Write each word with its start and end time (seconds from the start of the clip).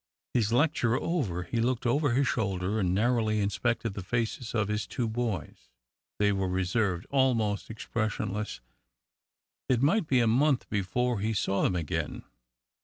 His 0.33 0.51
lecture 0.51 0.95
over, 0.99 1.43
he 1.43 1.57
looked 1.61 1.85
over 1.85 2.13
his 2.13 2.27
shoulder 2.27 2.79
and 2.79 2.91
narrowly 2.91 3.39
inspected 3.39 3.93
the 3.93 4.01
faces 4.01 4.55
of 4.55 4.67
his 4.67 4.87
two 4.87 5.07
boys. 5.07 5.69
They 6.17 6.31
were 6.31 6.49
reserved, 6.49 7.05
almost 7.11 7.69
expressionless. 7.69 8.61
It 9.69 9.83
might 9.83 10.07
be 10.07 10.19
a 10.19 10.25
month 10.25 10.67
before 10.71 11.19
he 11.19 11.33
saw 11.35 11.61
them 11.61 11.75
again. 11.75 12.23